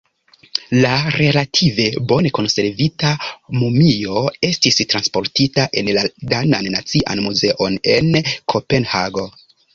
La 0.83 0.91
relative 1.15 1.83
bone 2.11 2.31
konservita 2.37 3.11
mumio 3.59 4.23
estis 4.49 4.81
transportita 4.95 5.67
en 5.83 5.93
la 5.99 6.07
danan 6.33 6.71
nacian 6.79 7.25
muzeon 7.29 7.79
en 7.99 8.13
Kopenhago. 8.57 9.29